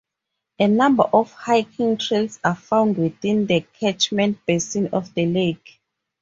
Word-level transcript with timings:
A 0.57 0.65
number 0.67 1.03
of 1.13 1.31
hiking 1.31 1.95
trails 1.95 2.39
are 2.43 2.55
found 2.55 2.97
within 2.97 3.45
the 3.45 3.61
catchment 3.79 4.43
basin 4.47 4.87
of 4.93 5.13
the 5.13 5.27
lake. 5.27 5.79